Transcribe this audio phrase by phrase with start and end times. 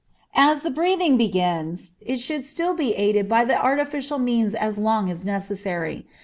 [0.33, 5.11] As the breathing begins, it should be still aided by the artificial means as long
[5.11, 6.07] as necessary.